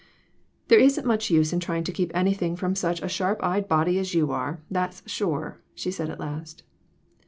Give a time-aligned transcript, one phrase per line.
[0.67, 3.67] "There isn't much use in trying to keep any thing from such a sharp eyed
[3.67, 6.63] body as you are, that's sure!" she said, at last.